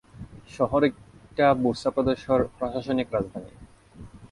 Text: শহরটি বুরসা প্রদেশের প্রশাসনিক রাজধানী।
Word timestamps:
শহরটি 0.49 0.89
বুরসা 1.61 1.89
প্রদেশের 1.95 2.41
প্রশাসনিক 2.57 3.07
রাজধানী। 3.11 3.51